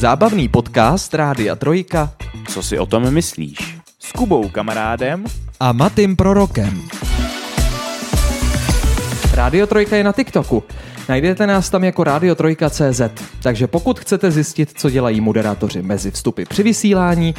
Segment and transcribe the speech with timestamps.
[0.00, 2.12] zábavný podcast Rádia Trojka
[2.48, 3.78] Co si o tom myslíš?
[3.98, 5.24] S Kubou kamarádem
[5.60, 6.82] a Matým Prorokem.
[9.32, 10.62] Rádio Trojka je na TikToku.
[11.08, 13.00] Najdete nás tam jako Radio Trojka.cz,
[13.42, 17.34] takže pokud chcete zjistit, co dělají moderátoři mezi vstupy při vysílání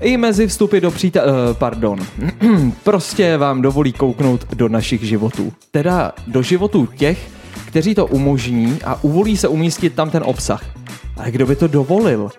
[0.00, 1.22] i mezi vstupy do příta...
[1.22, 1.98] Uh, pardon.
[2.82, 5.52] prostě vám dovolí kouknout do našich životů.
[5.70, 7.28] Teda do životů těch,
[7.66, 10.83] kteří to umožní a uvolí se umístit tam ten obsah.
[11.16, 12.30] Ale kdo by to dovolil?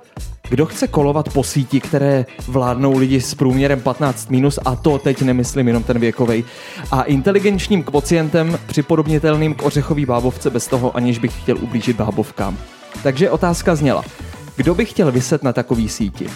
[0.49, 5.21] Kdo chce kolovat po síti, které vládnou lidi s průměrem 15 minus, a to teď
[5.21, 6.43] nemyslím jenom ten věkovej,
[6.91, 12.57] a inteligenčním kvocientem připodobnitelným k ořechový bábovce bez toho, aniž bych chtěl ublížit bábovkám.
[13.03, 14.03] Takže otázka zněla,
[14.55, 16.27] kdo by chtěl vyset na takový síti?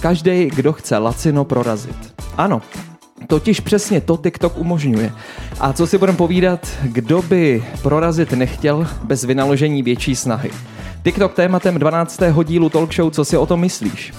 [0.00, 2.14] Každý, kdo chce lacino prorazit.
[2.36, 2.62] Ano,
[3.26, 5.12] Totiž přesně to TikTok umožňuje.
[5.60, 10.50] A co si budeme povídat, kdo by prorazit nechtěl bez vynaložení větší snahy?
[11.08, 12.20] TikTok tématem 12.
[12.44, 14.12] dílu Talk Show, co si o tom myslíš?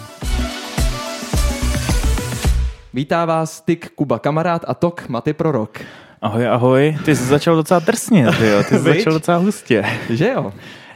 [2.93, 5.79] Vítá vás Tik Kuba kamarád a Tok Maty Prorok.
[6.21, 6.97] Ahoj, ahoj.
[7.05, 8.63] Ty jsi začal docela drsně, ty, jo.
[8.69, 9.85] ty jsi začal docela hustě.
[10.09, 10.53] Že jo?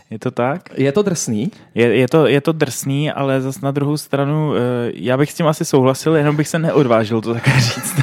[0.10, 0.62] Je to tak?
[0.78, 1.52] Je to drsný?
[1.76, 4.60] Je, je, to, je to drsný, ale zas na druhou stranu, eh,
[4.96, 7.96] já bych s tím asi souhlasil, jenom bych se neodvážil to také říct.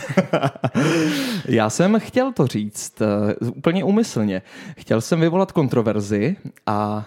[1.49, 3.03] já jsem chtěl to říct
[3.41, 4.43] uh, úplně úmyslně.
[4.77, 6.37] Chtěl jsem vyvolat kontroverzi
[6.67, 7.07] a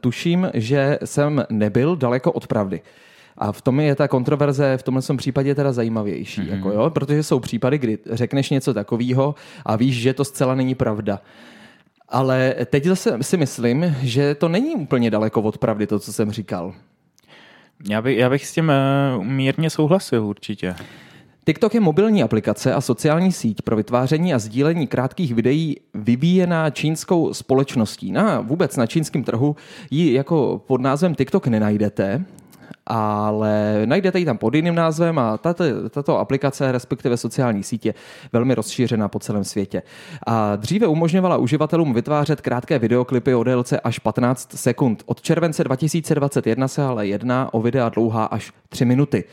[0.00, 2.80] tuším, že jsem nebyl daleko od pravdy.
[3.38, 6.54] A v tom je ta kontroverze v tomhle případě teda zajímavější, mm-hmm.
[6.54, 6.90] jako jo?
[6.90, 9.34] protože jsou případy, kdy řekneš něco takového
[9.66, 11.20] a víš, že to zcela není pravda.
[12.08, 16.30] Ale teď zase si myslím, že to není úplně daleko od pravdy, to, co jsem
[16.30, 16.74] říkal.
[17.88, 18.72] Já, by, já bych s tím
[19.18, 20.74] uh, mírně souhlasil určitě.
[21.44, 27.34] TikTok je mobilní aplikace a sociální síť pro vytváření a sdílení krátkých videí vyvíjená čínskou
[27.34, 28.12] společností.
[28.12, 29.56] Na, vůbec na čínském trhu
[29.90, 32.24] ji jako pod názvem TikTok nenajdete,
[32.86, 37.94] ale najdete ji tam pod jiným názvem a tato, tato aplikace, respektive sociální sítě,
[38.32, 39.82] velmi rozšířená po celém světě.
[40.26, 45.02] A dříve umožňovala uživatelům vytvářet krátké videoklipy o délce až 15 sekund.
[45.06, 49.24] Od července 2021 se ale jedná o videa dlouhá až 3 minuty.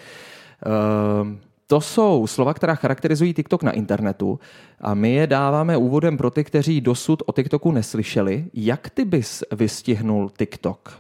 [1.22, 4.40] Uh, to jsou slova, která charakterizují TikTok na internetu
[4.82, 8.46] a my je dáváme úvodem pro ty, kteří dosud o TikToku neslyšeli.
[8.54, 11.00] Jak ty bys vystihnul TikTok?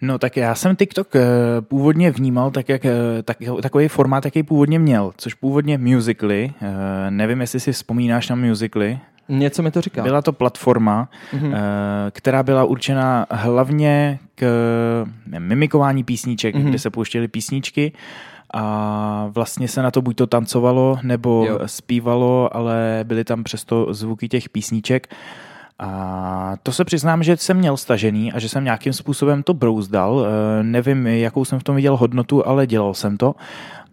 [0.00, 1.20] No tak já jsem TikTok eh,
[1.60, 2.92] původně vnímal tak, jak, eh,
[3.24, 6.52] tak, takový formát, jaký původně měl, což původně musically.
[6.62, 8.98] Eh, nevím, jestli si vzpomínáš na musically.
[9.28, 10.02] Něco mi to říká.
[10.02, 11.56] Byla to platforma, mm-hmm.
[12.10, 14.46] která byla určena hlavně k
[15.38, 16.68] mimikování písniček, mm-hmm.
[16.68, 17.92] kde se pouštěly písničky
[18.54, 21.58] a vlastně se na to buď to tancovalo nebo jo.
[21.66, 25.14] zpívalo, ale byly tam přesto zvuky těch písniček.
[25.78, 30.26] A to se přiznám, že jsem měl stažený a že jsem nějakým způsobem to brouzdal.
[30.26, 33.34] E, nevím, jakou jsem v tom viděl hodnotu, ale dělal jsem to.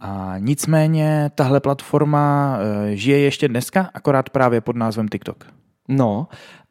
[0.01, 5.45] A nicméně tahle platforma e, žije ještě dneska, akorát právě pod názvem TikTok.
[5.87, 6.27] No,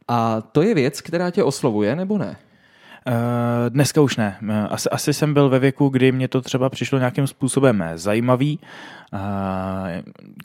[0.09, 2.37] a to je věc, která tě oslovuje, nebo ne?
[3.07, 3.15] Uh,
[3.69, 4.39] dneska už ne.
[4.71, 8.59] Asi, asi jsem byl ve věku, kdy mě to třeba přišlo nějakým způsobem zajímavý,
[9.13, 9.19] uh,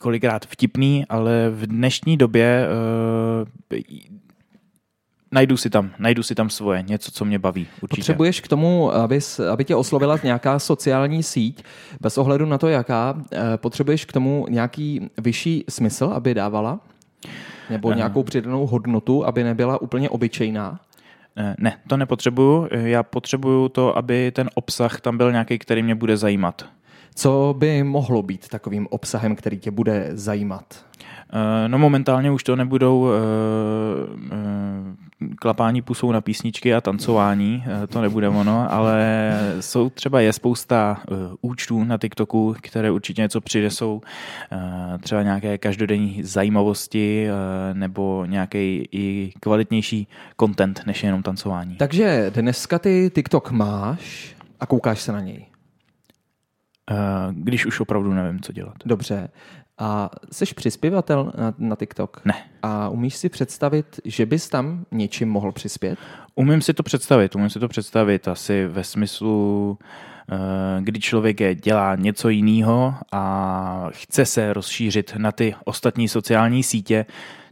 [0.00, 2.68] kolikrát vtipný, ale v dnešní době
[5.32, 7.66] najdu si tam, najdu si tam svoje, něco, co mě baví.
[7.82, 8.00] Určitě.
[8.00, 9.20] Potřebuješ k tomu, aby,
[9.52, 11.64] aby tě oslovila nějaká sociální síť,
[12.00, 13.22] bez ohledu na to, jaká,
[13.56, 16.80] potřebuješ k tomu nějaký vyšší smysl, aby dávala?
[17.70, 20.80] Nebo nějakou přidanou hodnotu, aby nebyla úplně obyčejná?
[21.38, 22.68] Eh, ne, to nepotřebuju.
[22.70, 26.64] Eh, já potřebuju to, aby ten obsah tam byl nějaký, který mě bude zajímat.
[27.14, 30.84] Co by mohlo být takovým obsahem, který tě bude zajímat?
[31.32, 33.08] Eh, no momentálně už to nebudou
[35.40, 39.30] klapání pusou na písničky a tancování, uh, to nebude ono, ale
[39.60, 43.94] jsou třeba je spousta uh, účtů na TikToku, které určitě něco přinesou,
[44.52, 47.28] uh, třeba nějaké každodenní zajímavosti
[47.72, 50.08] nebo nějaký i kvalitnější
[50.40, 51.76] content, než jenom tancování.
[51.76, 55.46] Takže dneska ty TikTok máš a koukáš se na něj?
[57.32, 58.76] když už opravdu nevím, co dělat.
[58.86, 59.28] Dobře.
[59.78, 62.20] A jsi přispěvatel na, na TikTok?
[62.24, 62.34] Ne.
[62.62, 65.98] A umíš si představit, že bys tam něčím mohl přispět?
[66.34, 69.78] Umím si to představit, umím si to představit asi ve smyslu,
[70.32, 70.36] eh,
[70.80, 77.06] kdy člověk dělá něco jiného a chce se rozšířit na ty ostatní sociální sítě.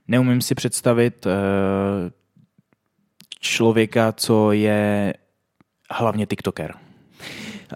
[0.08, 2.10] Neumím si představit eh,
[3.40, 5.14] člověka, co je
[5.90, 6.74] hlavně TikToker.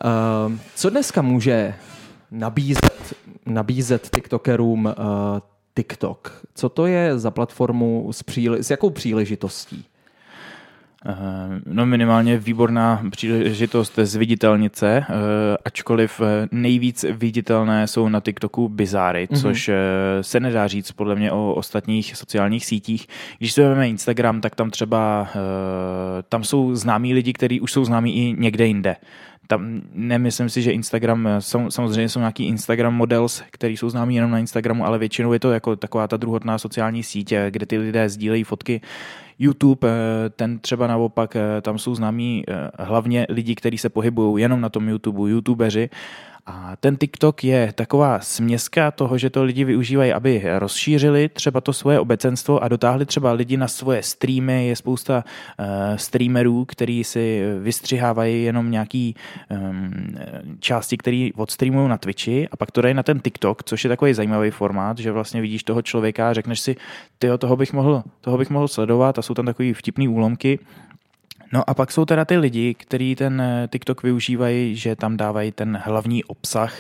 [0.05, 1.75] Uh, co dneska může
[2.31, 3.15] nabízet,
[3.47, 4.93] nabízet TikTokerům uh,
[5.75, 6.41] TikTok?
[6.55, 9.85] Co to je za platformu s, příle- s jakou příležitostí?
[11.07, 11.15] Eh,
[11.67, 15.05] no minimálně výborná příležitost zviditelnit se, eh,
[15.65, 16.21] ačkoliv
[16.53, 19.41] nejvíc viditelné jsou na TikToku bizáry, mm-hmm.
[19.41, 19.71] což
[20.21, 23.07] se nedá říct podle mě o ostatních sociálních sítích.
[23.39, 25.29] Když si vezmeme Instagram, tak tam třeba
[26.29, 28.97] tam jsou známí lidi, kteří už jsou známí i někde jinde
[29.51, 31.29] tam nemyslím si, že Instagram,
[31.69, 35.53] samozřejmě jsou nějaký Instagram models, který jsou známí jenom na Instagramu, ale většinou je to
[35.53, 38.81] jako taková ta druhotná sociální sítě, kde ty lidé sdílejí fotky.
[39.39, 44.43] YouTube, eh, ten třeba naopak, eh, tam jsou známí eh, hlavně lidi, kteří se pohybují
[44.43, 45.91] jenom na tom YouTube, youtubeři
[46.47, 51.73] a ten TikTok je taková směska toho, že to lidi využívají, aby rozšířili třeba to
[51.73, 54.67] svoje obecenstvo a dotáhli třeba lidi na svoje streamy.
[54.67, 55.25] Je spousta
[55.59, 55.67] uh,
[55.97, 59.15] streamerů, kteří si vystřihávají jenom nějaký
[59.51, 59.93] um,
[60.61, 64.15] části, které odstreamují na Twitchi a pak to dají na ten TikTok, což je takový
[64.15, 66.77] zajímavý formát, že vlastně vidíš toho člověka a řekneš si,
[67.19, 70.59] tyjo, toho bych mohl, toho bych mohl sledovat a jsou tam takový vtipný úlomky
[71.53, 75.53] No a pak jsou teda ty lidi, kteří ten eh, TikTok využívají, že tam dávají
[75.53, 76.75] ten hlavní obsah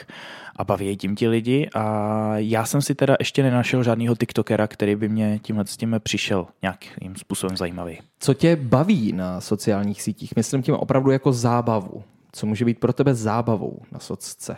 [0.56, 4.96] a baví tím ti lidi a já jsem si teda ještě nenašel žádného TikTokera, který
[4.96, 7.98] by mě tímhle s tím přišel nějakým způsobem zajímavý.
[8.20, 10.32] Co tě baví na sociálních sítích?
[10.36, 12.02] Myslím tím opravdu jako zábavu.
[12.32, 14.56] Co může být pro tebe zábavou na socce?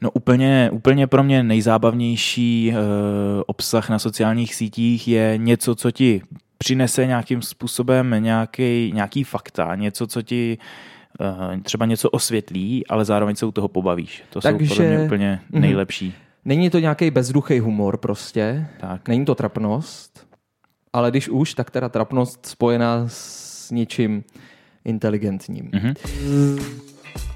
[0.00, 2.74] No úplně, úplně pro mě nejzábavnější e,
[3.46, 6.22] obsah na sociálních sítích je něco, co ti
[6.62, 10.58] přinese nějakým způsobem nějaký, nějaký fakta, něco, co ti
[11.20, 14.22] uh, třeba něco osvětlí, ale zároveň se u toho pobavíš.
[14.30, 15.62] To Takže, jsou podle mě úplně mhm.
[15.62, 16.14] nejlepší.
[16.44, 19.08] Není to nějaký bezduchý humor prostě, tak.
[19.08, 20.26] není to trapnost,
[20.92, 24.24] ale když už, tak teda trapnost spojená s něčím
[24.84, 25.70] inteligentním.
[25.70, 26.62] Mm-hmm.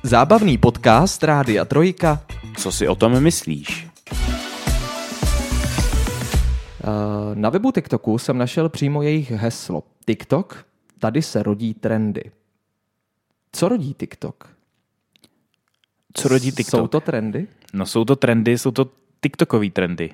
[0.02, 2.22] Zábavný podcast Rádia Trojka.
[2.56, 3.85] Co si o tom myslíš?
[7.34, 9.82] Na webu TikToku jsem našel přímo jejich heslo.
[10.06, 10.66] TikTok,
[10.98, 12.30] tady se rodí trendy.
[13.52, 14.48] Co rodí TikTok?
[16.14, 16.80] Co rodí TikTok?
[16.80, 17.46] Jsou to trendy?
[17.72, 18.90] No jsou to trendy, jsou to
[19.20, 20.10] TikTokový trendy.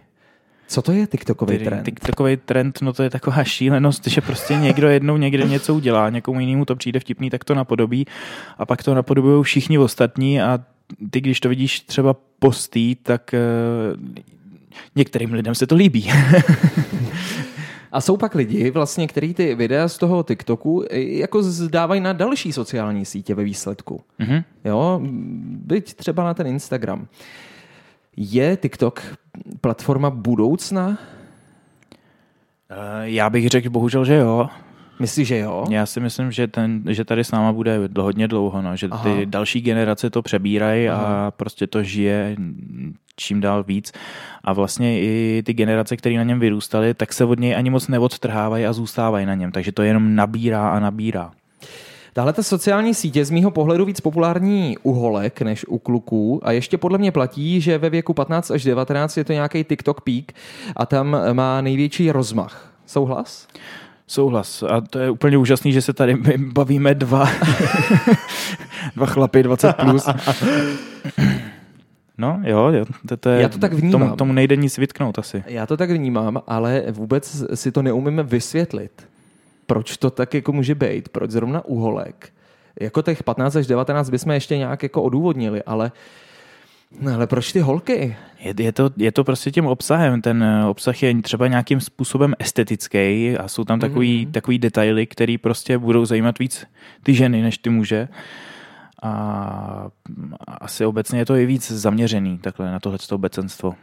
[0.69, 1.85] Co to je TikTokový trend?
[1.85, 6.41] TikTokový trend, no to je taková šílenost, že prostě někdo jednou někde něco udělá, někomu
[6.41, 8.07] jinému to přijde vtipný, tak to napodobí
[8.59, 10.65] a pak to napodobují všichni ostatní a
[11.11, 13.41] ty, když to vidíš třeba postý, tak eh,
[14.97, 16.11] některým lidem se to líbí.
[17.93, 22.53] A jsou pak lidi, vlastně, kteří ty videa z toho TikToku jako zdávají na další
[22.53, 24.01] sociální sítě ve výsledku.
[24.21, 24.45] Mm-hmm.
[24.65, 25.01] Jo,
[25.43, 27.07] byť třeba na ten Instagram.
[28.17, 29.03] Je TikTok
[29.61, 30.99] platforma budoucna?
[32.71, 34.49] Eh, já bych řekl bohužel, že jo.
[34.99, 35.65] Myslíš, že jo?
[35.71, 39.05] Já si myslím, že, ten, že tady s náma bude hodně dlouho, no, že Aha.
[39.05, 42.37] ty další generace to přebírají a prostě to žije
[43.17, 43.93] čím dál víc.
[44.45, 47.89] A vlastně i ty generace, které na něm vyrůstaly, tak se od něj ani moc
[47.89, 49.53] neodtrhávají a zůstávají na něm.
[49.53, 51.31] Takže to jenom nabírá a nabírá.
[52.15, 56.53] Tahle ta sociální sítě z mýho pohledu víc populární u holek než u kluků a
[56.53, 60.25] ještě podle mě platí, že ve věku 15 až 19 je to nějaký TikTok peak
[60.77, 62.73] a tam má největší rozmach.
[62.87, 63.49] Souhlas?
[64.13, 64.63] Souhlas.
[64.63, 67.29] A to je úplně úžasný, že se tady bavíme dva,
[68.97, 70.09] dva chlapy 20 plus.
[72.19, 74.01] No jo, jo to, to je, Já to tak vnímám.
[74.01, 75.45] Tomu, tomu nejde nic vytknout asi.
[75.47, 79.09] Já to tak vnímám, ale vůbec si to neumíme vysvětlit.
[79.67, 81.09] Proč to tak jako může být?
[81.09, 82.33] Proč zrovna uholek?
[82.81, 85.93] Jako těch 15 až 19 bychom ještě nějak jako odůvodnili, ale
[87.01, 88.17] No ale proč ty holky?
[88.41, 90.23] Je, je, to, je to prostě tím obsahem.
[90.23, 94.31] Ten eh, obsah je třeba nějakým způsobem estetický a jsou tam takový, mm-hmm.
[94.31, 96.67] takový detaily, které prostě budou zajímat víc
[97.03, 98.09] ty ženy než ty muže
[99.03, 99.89] a
[100.61, 103.75] asi obecně je to i víc zaměřený takhle na tohle obecenstvo.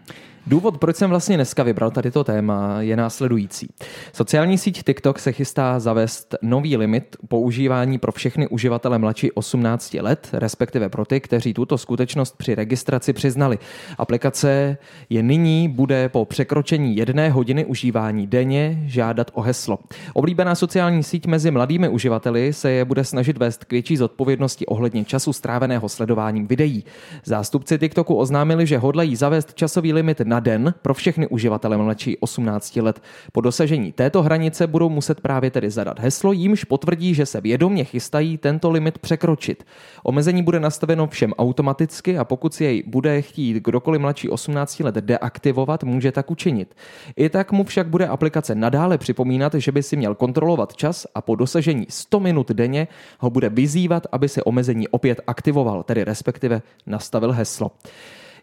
[0.50, 3.70] Důvod, proč jsem vlastně dneska vybral tady to téma, je následující.
[4.14, 10.30] Sociální síť TikTok se chystá zavést nový limit používání pro všechny uživatele mladší 18 let,
[10.34, 13.60] respektive pro ty, kteří tuto skutečnost při registraci přiznali.
[13.98, 14.78] Aplikace
[15.10, 19.80] je nyní bude po překročení jedné hodiny užívání denně žádat o heslo.
[20.14, 25.06] Oblíbená sociální síť mezi mladými uživateli se je bude snažit vést k větší zodpovědnosti ohledně
[25.06, 26.84] času stráveného sledováním videí.
[27.26, 32.76] Zástupci TikToku oznámili, že hodlají zavést časový limit na den pro všechny uživatele mladší 18
[32.76, 33.02] let.
[33.32, 37.84] Po dosažení této hranice budou muset právě tedy zadat heslo, jímž potvrdí, že se vědomě
[37.84, 39.66] chystají tento limit překročit.
[40.04, 44.96] Omezení bude nastaveno všem automaticky a pokud si jej bude chtít kdokoliv mladší 18 let
[44.96, 46.76] deaktivovat, může tak učinit.
[47.16, 51.22] I tak mu však bude aplikace nadále připomínat, že by si měl kontrolovat čas a
[51.22, 52.88] po dosažení 100 minut denně
[53.20, 57.72] ho bude vyzývat, aby se omezení opět aktivoval, tedy respektive nastavil heslo.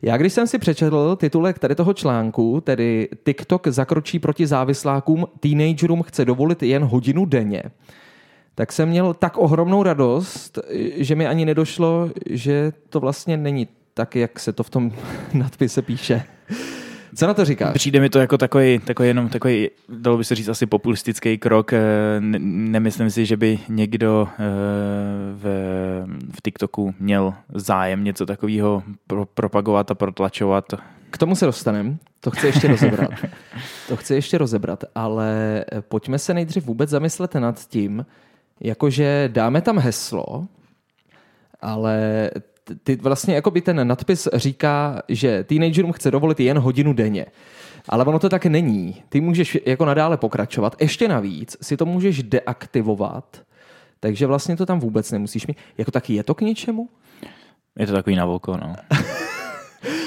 [0.02, 6.02] Já když jsem si přečetl titulek tady toho článku, tedy TikTok zakročí proti závislákům, teenagerům
[6.02, 7.62] chce dovolit jen hodinu denně,
[8.54, 10.58] tak jsem měl tak ohromnou radost,
[10.96, 14.92] že mi ani nedošlo, že to vlastně není tak, jak se to v tom
[15.32, 16.22] nadpise píše.
[17.16, 17.74] Co na to říkáš?
[17.74, 21.72] Přijde mi to jako takový, takový jenom takový, dalo by se říct asi populistický krok.
[21.72, 21.80] Eh,
[22.20, 24.36] nemyslím si, že by někdo eh,
[25.34, 25.44] v,
[26.34, 30.64] v TikToku měl zájem něco takového pro, propagovat a protlačovat.
[31.10, 33.10] K tomu se dostaneme, to chci ještě rozebrat.
[33.88, 38.06] To chci ještě rozebrat, ale pojďme se nejdřív vůbec zamyslet nad tím,
[38.60, 40.46] jakože dáme tam heslo,
[41.60, 42.30] ale
[42.82, 47.26] ty vlastně jako by ten nadpis říká, že teenagerům chce dovolit jen hodinu denně.
[47.88, 49.02] Ale ono to tak není.
[49.08, 50.76] Ty můžeš jako nadále pokračovat.
[50.80, 53.42] Ještě navíc si to můžeš deaktivovat,
[54.00, 55.56] takže vlastně to tam vůbec nemusíš mít.
[55.78, 56.88] Jako taky je to k něčemu?
[57.78, 58.74] Je to takový na voko, no.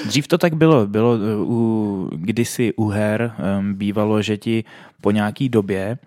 [0.06, 0.86] Dřív to tak bylo.
[0.86, 4.64] Bylo uh, u, kdysi u her um, bývalo, že ti
[5.00, 5.98] po nějaký době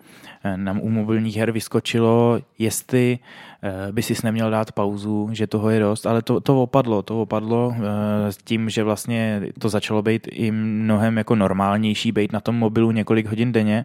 [0.46, 3.18] Eh, nám u mobilních her vyskočilo, jestli
[3.62, 7.22] eh, by si neměl dát pauzu, že toho je dost, ale to, to opadlo, to
[7.22, 12.40] opadlo eh, s tím, že vlastně to začalo být i mnohem jako normálnější, být na
[12.40, 13.84] tom mobilu několik hodin denně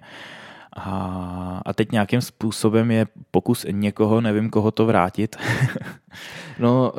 [0.76, 5.36] a, a teď nějakým způsobem je pokus někoho, nevím koho to vrátit.
[6.60, 6.94] no,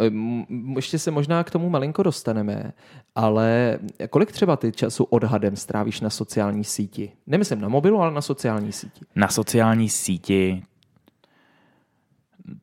[0.77, 2.73] ještě se možná k tomu malinko dostaneme,
[3.15, 3.79] ale
[4.11, 7.13] kolik třeba ty času odhadem strávíš na sociální síti?
[7.27, 9.01] Nemyslím na mobilu, ale na sociální síti.
[9.15, 10.63] Na sociální síti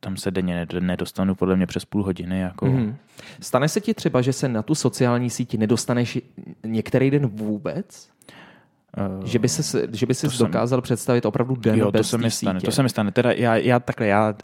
[0.00, 2.40] tam se denně nedostanu podle mě přes půl hodiny.
[2.40, 2.66] Jako...
[2.66, 2.94] Mm-hmm.
[3.40, 6.18] Stane se ti třeba, že se na tu sociální síti nedostaneš
[6.64, 8.10] některý den vůbec?
[9.24, 12.18] Že by se, že by si dokázal jsem, představit opravdu den jo, bez to se
[12.18, 12.66] mi stane, sítě.
[12.66, 13.12] To se mi stane.
[13.12, 14.34] Teda já, já takhle, já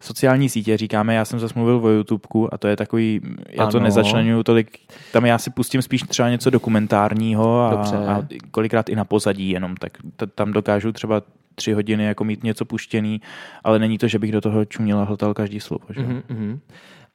[0.00, 3.72] sociální sítě říkáme, já jsem zase mluvil o YouTubeku a to je takový, já ano.
[3.72, 4.78] to nezačlenuju tolik,
[5.12, 7.72] tam já si pustím spíš třeba něco dokumentárního a,
[8.14, 11.22] a kolikrát i na pozadí jenom, tak t- tam dokážu třeba
[11.54, 13.20] tři hodiny jako mít něco puštěný,
[13.64, 15.84] ale není to, že bych do toho čuměl a hltal každý slovo.
[15.90, 16.00] Že?
[16.00, 16.58] Mm-hmm.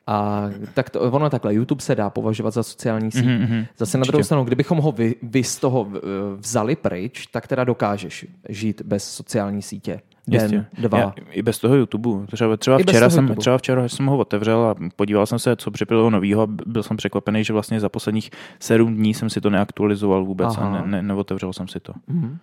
[0.08, 3.26] A tak to, ono takhle, YouTube se dá považovat za sociální síť.
[3.26, 5.88] Mm-hmm, Zase na druhou stranu, kdybychom ho vy, vy z toho
[6.38, 10.02] vzali pryč, tak teda dokážeš žít bez sociální sítě.
[10.28, 10.66] Den, Jistě.
[10.82, 11.00] dva.
[11.00, 12.28] Já, I bez toho YouTube.
[12.28, 13.40] Třeba, třeba, včera jsem, YouTube.
[13.40, 16.98] třeba včera jsem ho otevřel a podíval jsem se, co přibylo novýho a byl jsem
[16.98, 20.68] překvapený, že vlastně za posledních sedm dní jsem si to neaktualizoval vůbec Aha.
[20.68, 21.94] a ne, ne, neotevřel jsem si to.
[21.94, 22.38] Mm-hmm.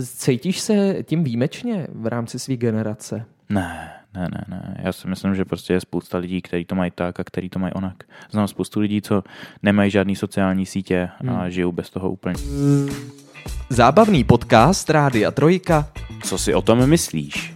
[0.00, 3.24] Cítíš se tím výjimečně v rámci své generace?
[3.50, 4.76] Ne, ne, ne, ne.
[4.82, 7.58] Já si myslím, že prostě je spousta lidí, kteří to mají tak a kteří to
[7.58, 7.96] mají onak.
[8.30, 9.24] Znám spoustu lidí, co
[9.62, 11.50] nemají žádný sociální sítě a hmm.
[11.50, 12.34] žijou bez toho úplně.
[13.70, 15.88] Zábavný podcast Rádia Trojka.
[16.22, 17.55] Co si o tom myslíš?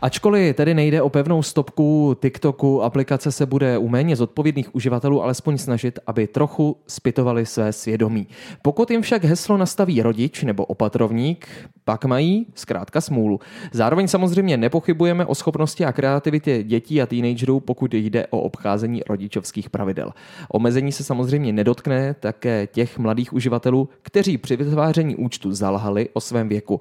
[0.00, 5.58] Ačkoliv tedy nejde o pevnou stopku TikToku, aplikace se bude u méně zodpovědných uživatelů alespoň
[5.58, 8.26] snažit, aby trochu spytovali své svědomí.
[8.62, 11.48] Pokud jim však heslo nastaví rodič nebo opatrovník,
[11.84, 13.40] pak mají zkrátka smůlu.
[13.72, 19.70] Zároveň samozřejmě nepochybujeme o schopnosti a kreativitě dětí a teenagerů, pokud jde o obcházení rodičovských
[19.70, 20.12] pravidel.
[20.48, 26.48] Omezení se samozřejmě nedotkne také těch mladých uživatelů, kteří při vytváření účtu zalhali o svém
[26.48, 26.80] věku.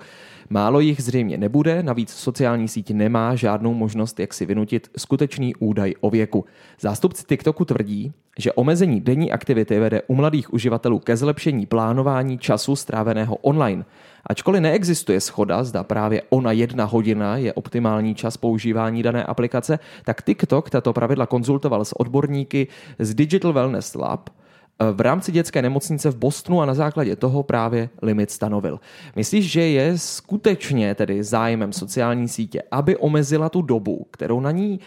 [0.50, 5.94] Málo jich zřejmě nebude, navíc sociální síť nemá žádnou možnost, jak si vynutit skutečný údaj
[6.02, 6.46] o věku.
[6.80, 12.76] Zástupci TikToku tvrdí, že omezení denní aktivity vede u mladých uživatelů ke zlepšení plánování času
[12.76, 13.86] stráveného online.
[14.26, 20.22] Ačkoliv neexistuje schoda, zda právě ona jedna hodina je optimální čas používání dané aplikace, tak
[20.22, 22.68] TikTok tato pravidla konzultoval s odborníky
[23.00, 24.30] z Digital Wellness Lab–
[24.94, 28.80] v rámci dětské nemocnice v Bostonu a na základě toho právě limit stanovil.
[29.16, 34.80] Myslíš, že je skutečně tedy zájmem sociální sítě, aby omezila tu dobu, kterou na ní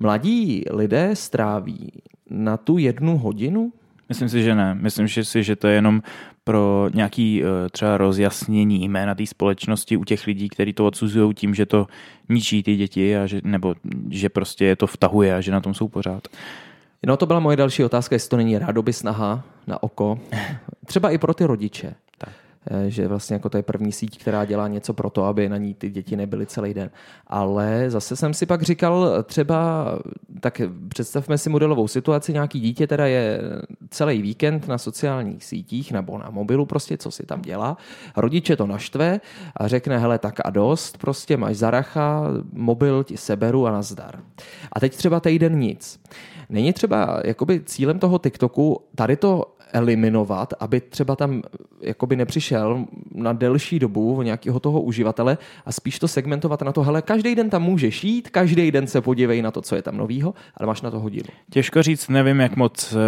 [0.00, 1.92] mladí lidé stráví
[2.30, 3.72] na tu jednu hodinu?
[4.08, 4.74] Myslím si, že ne.
[4.74, 6.02] Myslím si, že to je jenom
[6.44, 11.54] pro nějaký eh, třeba rozjasnění jména té společnosti u těch lidí, kteří to odsuzují tím,
[11.54, 11.86] že to
[12.28, 13.74] ničí ty děti a že, nebo
[14.10, 16.28] že prostě je to vtahuje a že na tom jsou pořád.
[17.06, 20.18] No to byla moje další otázka, jestli to není rádoby snaha na oko.
[20.86, 21.94] Třeba i pro ty rodiče.
[22.18, 22.30] Tak.
[22.70, 25.56] Eh, že vlastně jako to je první síť, která dělá něco pro to, aby na
[25.56, 26.90] ní ty děti nebyly celý den.
[27.26, 29.86] Ale zase jsem si pak říkal třeba,
[30.40, 33.40] tak představme si modelovou situaci, nějaký dítě teda je
[33.90, 37.76] celý víkend na sociálních sítích nebo na mobilu prostě, co si tam dělá.
[38.16, 39.20] Rodiče to naštve
[39.56, 44.20] a řekne, hele, tak a dost, prostě máš zaracha, mobil ti seberu a nazdar.
[44.72, 46.00] A teď třeba týden nic.
[46.52, 51.42] Není třeba jakoby cílem toho TikToku tady to eliminovat, aby třeba tam
[51.80, 57.02] jakoby nepřišel na delší dobu nějakého toho uživatele a spíš to segmentovat na to, hele,
[57.02, 60.34] každý den tam můžeš jít, každý den se podívej na to, co je tam novýho.
[60.56, 61.24] ale máš na to hodinu.
[61.50, 62.98] Těžko říct, nevím, jak moc uh,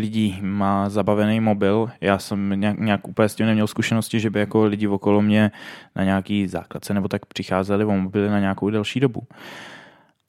[0.00, 1.90] lidí má zabavený mobil.
[2.00, 5.50] Já jsem nějak, nějak úplně s tím neměl zkušenosti, že by jako lidi okolo mě
[5.96, 9.22] na nějaký základce nebo tak přicházeli o mobily na nějakou delší dobu.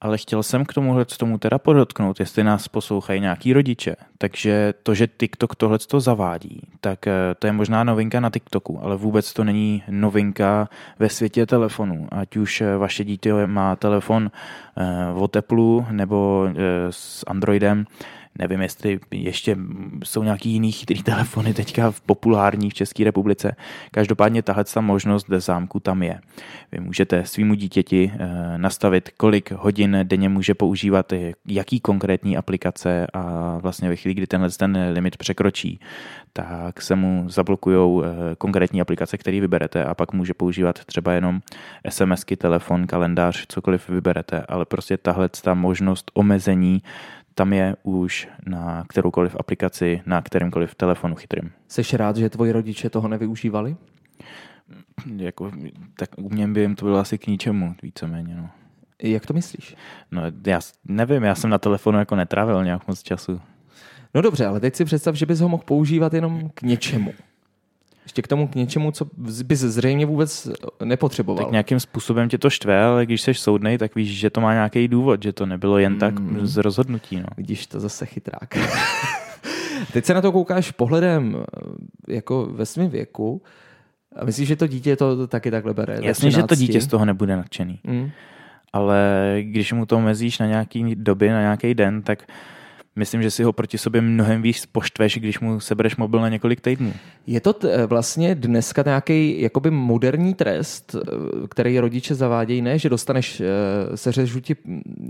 [0.01, 3.95] Ale chtěl jsem k tomuhle tomu teda podotknout, jestli nás poslouchají nějaký rodiče.
[4.17, 8.79] Takže to, že TikTok tohle to zavádí, tak eh, to je možná novinka na TikToku,
[8.83, 12.07] ale vůbec to není novinka ve světě telefonů.
[12.11, 14.31] Ať už eh, vaše dítě má telefon
[14.77, 16.49] eh, o teplu nebo
[16.89, 17.85] s Androidem,
[18.37, 19.57] Nevím, jestli ještě
[20.03, 23.55] jsou nějaký jiný chytrý telefony teďka v populární v České republice.
[23.91, 26.19] Každopádně tahle ta možnost ze zámku tam je.
[26.71, 31.13] Vy můžete svýmu dítěti eh, nastavit, kolik hodin denně může používat
[31.47, 35.79] jaký konkrétní aplikace a vlastně ve chvíli, kdy tenhle ten limit překročí,
[36.33, 41.39] tak se mu zablokují eh, konkrétní aplikace, které vyberete a pak může používat třeba jenom
[41.89, 46.81] SMSky, telefon, kalendář, cokoliv vyberete, ale prostě tahle ta možnost omezení
[47.39, 51.51] tam je už na kteroukoliv aplikaci, na kterémkoliv telefonu chytrým.
[51.67, 53.75] Jsi rád, že tvoji rodiče toho nevyužívali?
[55.17, 55.51] Jako,
[55.99, 58.35] tak u mě by jim to bylo asi k ničemu, víceméně.
[58.35, 58.49] No.
[59.03, 59.75] Jak to myslíš?
[60.11, 63.41] No, já nevím, já jsem na telefonu jako netrávil nějak moc času.
[64.13, 67.13] No dobře, ale teď si představ, že bys ho mohl používat jenom k něčemu
[68.19, 69.05] ještě k tomu k něčemu, co
[69.43, 70.49] bys zřejmě vůbec
[70.83, 71.43] nepotřeboval.
[71.43, 74.53] Tak nějakým způsobem tě to štve, ale když jsi soudnej, tak víš, že to má
[74.53, 75.99] nějaký důvod, že to nebylo jen mm.
[75.99, 77.15] tak z rozhodnutí.
[77.15, 77.25] No.
[77.37, 78.49] Vidíš, to zase chytrák.
[79.93, 83.41] Teď se na to koukáš pohledem eh, jako ve svém věku
[84.15, 85.99] a myslíš, že to dítě to taky takhle bere?
[86.01, 87.79] Jasně, že to dítě z toho nebude nadšený.
[87.83, 88.09] Mm.
[88.73, 92.27] Ale když mu to omezíš na nějaký doby, na nějaký den, tak
[92.99, 96.61] myslím, že si ho proti sobě mnohem víc poštveš, když mu sebereš mobil na několik
[96.61, 96.93] týdnů.
[97.27, 100.99] Je to t- vlastně dneska nějaký jakoby moderní trest, eh,
[101.49, 104.55] který rodiče zavádějí, ne, že dostaneš, eh, seřežu ti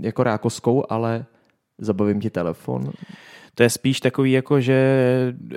[0.00, 1.24] jako rákoskou, ale
[1.78, 2.90] zabavím ti telefon.
[3.54, 4.78] To je spíš takový, jako že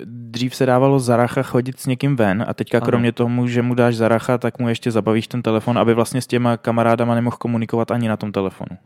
[0.06, 2.86] dřív se dávalo zaracha chodit s někým ven a teďka ano.
[2.86, 6.28] kromě tomu, že mu dáš zaracha, tak mu ještě zabavíš ten telefon, aby vlastně s
[6.28, 8.78] těma kamarádama nemohl komunikovat ani na tom telefonu.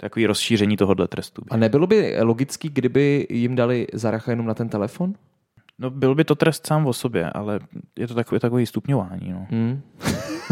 [0.00, 1.42] Takový rozšíření tohohle trestu.
[1.50, 5.14] A nebylo by logický, kdyby jim dali zaracha jenom na ten telefon?
[5.78, 7.60] No byl by to trest sám o sobě, ale
[7.98, 9.32] je to takový, takový stupňování.
[9.32, 9.46] No.
[9.50, 9.80] Hmm.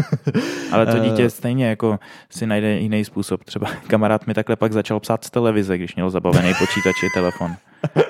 [0.71, 1.29] ale to dítě eh.
[1.29, 3.43] stejně jako si najde jiný způsob.
[3.43, 7.51] Třeba kamarád mi takhle pak začal psát z televize, když měl zabavený počítač i telefon.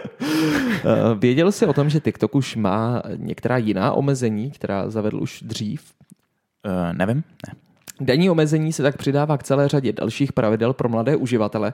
[0.84, 5.42] Eh, věděl jsi o tom, že TikTok už má některá jiná omezení, která zavedl už
[5.42, 5.94] dřív?
[6.66, 7.67] Uh, nevím, ne.
[8.00, 11.74] Denní omezení se tak přidává k celé řadě dalších pravidel pro mladé uživatele,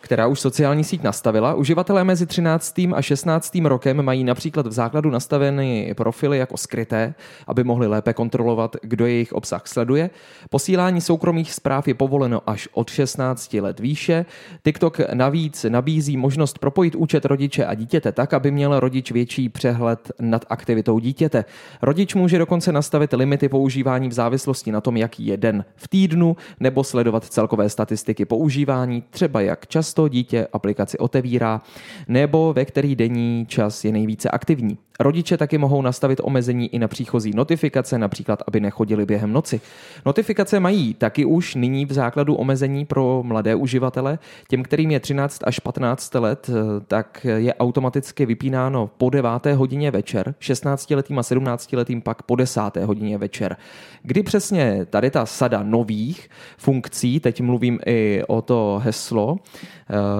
[0.00, 1.54] která už sociální síť nastavila.
[1.54, 2.74] Uživatelé mezi 13.
[2.94, 3.54] a 16.
[3.64, 7.14] rokem mají například v základu nastaveny profily jako skryté,
[7.46, 10.10] aby mohli lépe kontrolovat, kdo jejich obsah sleduje.
[10.50, 14.26] Posílání soukromých zpráv je povoleno až od 16 let výše.
[14.62, 20.12] TikTok navíc nabízí možnost propojit účet rodiče a dítěte tak, aby měl rodič větší přehled
[20.20, 21.44] nad aktivitou dítěte.
[21.82, 26.36] Rodič může dokonce nastavit limity používání v závislosti na tom, jaký je den v týdnu,
[26.60, 31.60] nebo sledovat celkové statistiky používání, třeba jak často často dítě aplikaci otevírá
[32.08, 34.78] nebo ve který denní čas je nejvíce aktivní.
[35.00, 39.60] Rodiče taky mohou nastavit omezení i na příchozí notifikace, například aby nechodili během noci.
[40.06, 44.18] Notifikace mají taky už nyní v základu omezení pro mladé uživatele.
[44.48, 46.50] Těm, kterým je 13 až 15 let,
[46.88, 49.30] tak je automaticky vypínáno po 9.
[49.54, 52.60] hodině večer, 16 letým a 17 letým pak po 10.
[52.84, 53.56] hodině večer.
[54.02, 59.36] Kdy přesně tady ta sada nových funkcí, teď mluvím i o to heslo,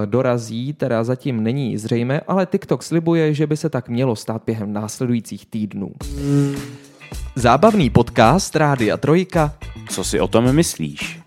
[0.04, 4.72] dorazí, teda zatím není zřejmé, ale TikTok slibuje, že by se tak mělo stát během
[4.72, 5.92] následujících týdnů.
[7.34, 9.54] Zábavný podcast Rádia Trojka.
[9.88, 11.20] Co si o tom myslíš?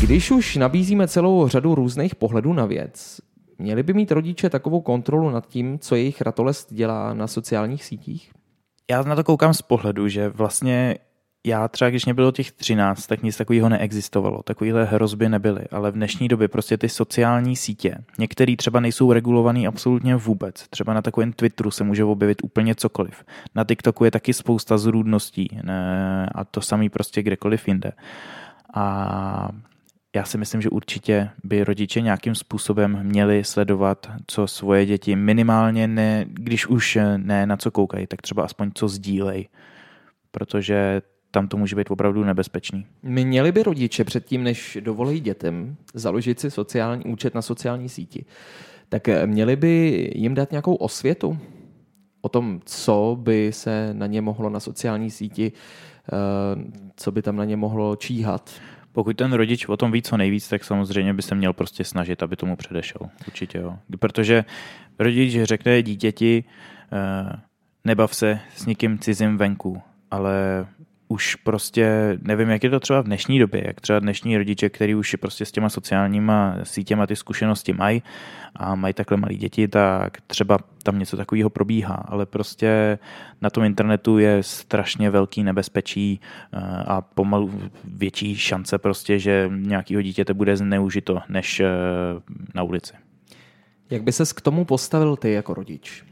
[0.00, 3.20] Když už nabízíme celou řadu různých pohledů na věc,
[3.58, 8.30] měli by mít rodiče takovou kontrolu nad tím, co jejich ratolest dělá na sociálních sítích?
[8.90, 10.98] Já na to koukám z pohledu, že vlastně
[11.46, 14.42] já třeba, když mě bylo těch 13, tak nic takového neexistovalo.
[14.42, 15.64] Takovéhle hrozby nebyly.
[15.70, 20.68] Ale v dnešní době prostě ty sociální sítě, některé třeba nejsou regulované absolutně vůbec.
[20.68, 23.24] Třeba na takovém Twitteru se může objevit úplně cokoliv.
[23.54, 26.28] Na TikToku je taky spousta zrůdností ne?
[26.34, 27.92] a to samý prostě kdekoliv jinde.
[28.74, 29.48] A
[30.16, 35.88] já si myslím, že určitě by rodiče nějakým způsobem měli sledovat, co svoje děti minimálně
[35.88, 39.48] ne, když už ne na co koukají, tak třeba aspoň co sdílej.
[40.30, 41.02] Protože
[41.36, 42.86] tam to může být opravdu nebezpečný.
[43.02, 48.24] Měli by rodiče předtím, než dovolí dětem založit si sociální účet na sociální síti,
[48.88, 51.38] tak měli by jim dát nějakou osvětu
[52.20, 56.12] o tom, co by se na ně mohlo na sociální síti, eh,
[56.96, 58.50] co by tam na ně mohlo číhat.
[58.92, 62.22] Pokud ten rodič o tom ví co nejvíc, tak samozřejmě by se měl prostě snažit,
[62.22, 63.00] aby tomu předešel.
[63.26, 63.78] Určitě jo.
[63.98, 64.44] Protože
[64.98, 66.44] rodič řekne dítěti,
[66.92, 67.36] eh,
[67.84, 70.66] nebav se s někým cizím venku, ale
[71.08, 74.94] už prostě, nevím, jak je to třeba v dnešní době, jak třeba dnešní rodiče, který
[74.94, 78.02] už prostě s těma sociálníma sítěma ty zkušenosti mají
[78.56, 82.98] a mají takhle malí děti, tak třeba tam něco takového probíhá, ale prostě
[83.40, 90.02] na tom internetu je strašně velký nebezpečí eh, a pomalu větší šance prostě, že nějakého
[90.02, 91.66] dítěte bude zneužito než eh,
[92.54, 92.92] na ulici.
[93.90, 96.04] Jak by ses k tomu postavil ty jako rodič?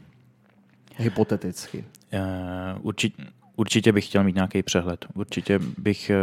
[0.97, 1.85] Hypoteticky.
[2.13, 2.21] Uh,
[2.81, 3.23] určitě,
[3.55, 5.05] Určitě bych chtěl mít nějaký přehled.
[5.13, 6.15] Určitě bych, eh,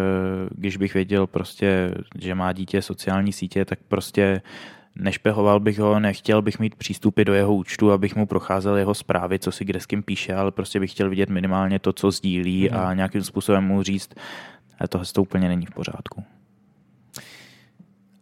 [0.51, 4.43] když bych věděl prostě, že má dítě sociální sítě, tak prostě
[4.97, 9.39] nešpehoval bych ho, nechtěl bych mít přístupy do jeho účtu, abych mu procházel jeho zprávy,
[9.39, 12.69] co si kde s kým píše, ale prostě bych chtěl vidět minimálně to, co sdílí
[12.71, 12.79] mm.
[12.79, 14.15] a nějakým způsobem mu říct,
[14.81, 16.25] že tohle to úplně není v pořádku.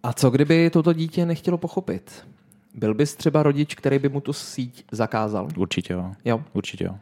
[0.03, 2.27] A co kdyby toto dítě nechtělo pochopit?
[2.75, 5.49] Byl bys třeba rodič, který by mu tu síť zakázal?
[5.57, 6.13] Určitě jo.
[6.25, 6.45] jo.
[6.53, 6.99] Určitě jo.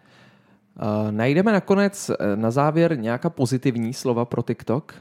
[0.83, 4.95] Uh, najdeme nakonec eh, na závěr nějaká pozitivní slova pro TikTok?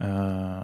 [0.00, 0.62] Uh,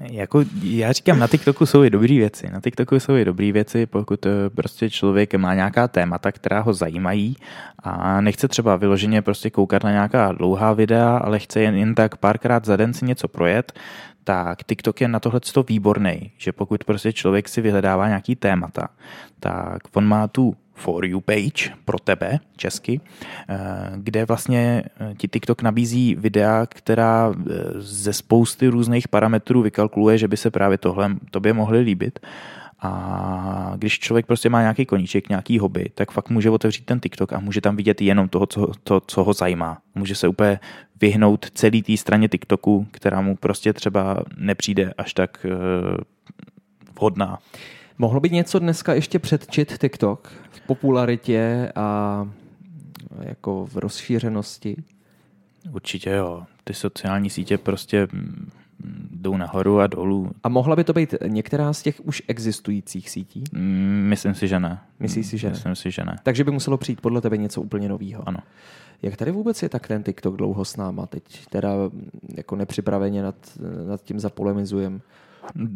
[0.10, 2.50] jako já říkám, na TikToku jsou i dobré věci.
[2.52, 7.36] Na TikToku jsou i dobré věci, pokud prostě člověk má nějaká témata, která ho zajímají
[7.78, 12.16] a nechce třeba vyloženě prostě koukat na nějaká dlouhá videa, ale chce jen, jen tak
[12.16, 13.72] párkrát za den si něco projet,
[14.24, 18.88] tak TikTok je na tohle výborný, že pokud prostě člověk si vyhledává nějaký témata,
[19.40, 23.00] tak on má tu For You page pro tebe, česky,
[23.48, 23.56] eh,
[23.96, 30.28] kde vlastně eh, ti TikTok nabízí videa, která eh, ze spousty různých parametrů vykalkuluje, že
[30.28, 32.18] by se právě tohle tobě mohly líbit.
[32.80, 37.32] A když člověk prostě má nějaký koníček, nějaký hobby, tak fakt může otevřít ten TikTok
[37.32, 39.78] a může tam vidět jenom toho, co, to, co ho zajímá.
[39.94, 40.60] Může se úplně
[41.00, 45.46] vyhnout celý té straně TikToku, která mu prostě třeba nepřijde až tak
[46.96, 47.38] vhodná.
[47.98, 52.28] Mohlo být něco dneska ještě předčit TikTok v popularitě a
[53.20, 54.76] jako v rozšířenosti?
[55.72, 56.44] Určitě jo.
[56.64, 58.50] Ty sociální sítě prostě mm,
[59.10, 60.30] jdou nahoru a dolů.
[60.42, 63.44] A mohla by to být některá z těch už existujících sítí?
[63.52, 64.78] Mm, myslím si, že ne.
[65.00, 65.76] Myslíš si, že Myslím ne?
[65.76, 66.16] si, že ne.
[66.22, 68.28] Takže by muselo přijít podle tebe něco úplně nového.
[68.28, 68.38] Ano.
[69.02, 71.06] Jak tady vůbec je tak ten TikTok dlouho s náma?
[71.06, 71.70] Teď teda
[72.34, 73.34] jako nepřipraveně nad,
[73.88, 75.00] nad tím zapolemizujeme.
[75.54, 75.66] Uh,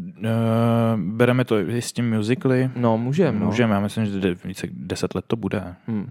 [0.97, 2.71] bereme to i s tím musically.
[2.77, 3.41] No, můžeme.
[3.41, 3.47] No.
[3.47, 5.75] Můžeme, já myslím, že více deset let to bude.
[5.87, 6.11] Hmm.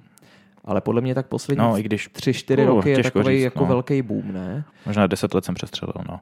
[0.66, 3.44] Ale podle mě tak poslední no, i když, tři, čtyři uh, roky je takový říct,
[3.44, 3.66] jako no.
[3.66, 4.64] velký boom, ne?
[4.86, 6.20] Možná deset let jsem přestřelil, no.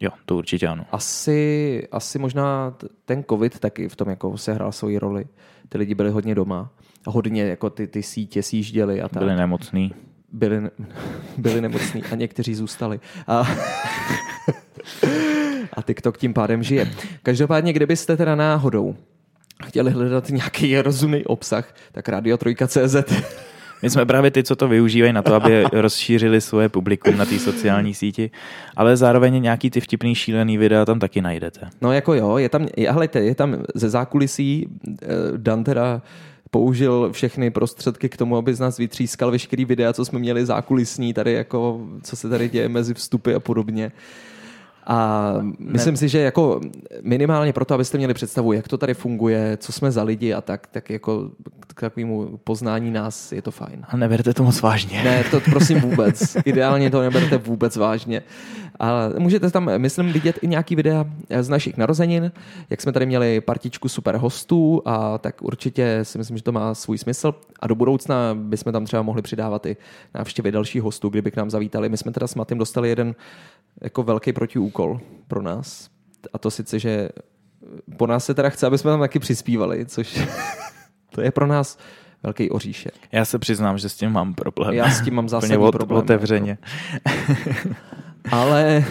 [0.00, 0.84] Jo, to určitě ano.
[0.92, 2.74] Asi, asi možná
[3.04, 5.24] ten covid taky v tom jako sehrál svoji roli.
[5.68, 6.70] Ty lidi byli hodně doma.
[7.06, 9.22] Hodně jako ty, ty sítě sjížděli a tak.
[9.22, 9.94] Byli nemocní.
[10.34, 10.70] Byli,
[11.38, 13.00] byli nemocní a někteří zůstali.
[13.26, 13.42] A
[15.72, 16.90] a TikTok tím pádem žije.
[17.22, 18.96] Každopádně, kdybyste teda náhodou
[19.66, 22.96] chtěli hledat nějaký rozumný obsah, tak Radio CZ.
[23.82, 27.38] My jsme právě ty, co to využívají na to, aby rozšířili svoje publikum na té
[27.38, 28.30] sociální síti,
[28.76, 31.68] ale zároveň nějaký ty vtipný šílený videa tam taky najdete.
[31.80, 34.68] No jako jo, je tam, hele, je tam ze zákulisí,
[35.02, 35.06] eh,
[35.36, 36.02] Dan teda
[36.50, 41.14] použil všechny prostředky k tomu, aby z nás vytřískal veškerý videa, co jsme měli zákulisní,
[41.14, 43.92] tady jako, co se tady děje mezi vstupy a podobně.
[44.86, 45.96] A myslím ne.
[45.96, 46.60] si, že jako
[47.02, 50.66] minimálně proto, abyste měli představu, jak to tady funguje, co jsme za lidi a tak,
[50.66, 53.84] tak jako k takovému poznání nás je to fajn.
[53.88, 55.04] A neberte to moc vážně.
[55.04, 56.36] Ne, to prosím vůbec.
[56.44, 58.22] Ideálně to neberte vůbec vážně.
[58.80, 61.04] A můžete tam, myslím, vidět i nějaký videa
[61.40, 62.32] z našich narozenin,
[62.70, 66.74] jak jsme tady měli partičku super hostů a tak určitě si myslím, že to má
[66.74, 67.34] svůj smysl.
[67.60, 69.76] A do budoucna bychom tam třeba mohli přidávat i
[70.14, 71.88] návštěvy dalších hostů, kdyby k nám zavítali.
[71.88, 73.14] My jsme teda s Matým dostali jeden
[73.80, 75.90] jako velký protiúkol pro nás.
[76.32, 77.08] A to sice, že
[77.96, 80.20] po nás se teda chce, aby jsme tam taky přispívali, což
[81.10, 81.78] to je pro nás
[82.22, 82.94] velký oříšek.
[83.12, 84.74] Já se přiznám, že s tím mám problém.
[84.74, 86.02] Já s tím mám zásadní od, problém.
[86.02, 86.58] Otevřeně.
[88.30, 88.84] Ale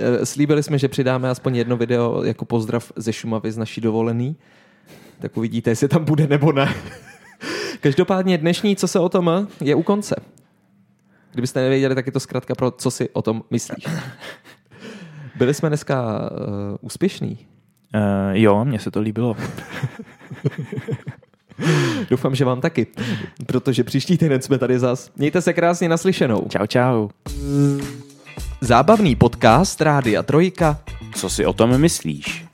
[0.00, 4.36] eh, slíbili jsme, že přidáme aspoň jedno video jako pozdrav ze Šumavy z naší dovolený.
[5.18, 6.74] Tak uvidíte, jestli tam bude nebo ne.
[7.80, 10.16] Každopádně dnešní, co se o tom je u konce.
[11.32, 13.84] Kdybyste nevěděli, tak je to zkrátka pro co si o tom myslíš.
[15.36, 17.38] Byli jsme dneska uh, úspěšní.
[17.94, 18.00] Uh,
[18.32, 19.36] jo, mně se to líbilo.
[22.10, 22.86] Doufám, že vám taky,
[23.46, 25.10] protože příští týden jsme tady zas.
[25.16, 26.46] Mějte se krásně naslyšenou.
[26.48, 27.08] Čau, čau.
[28.60, 30.80] Zábavný podcast Rádia Trojka.
[31.14, 32.47] Co si o tom myslíš?